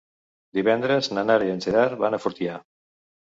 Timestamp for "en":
1.57-1.61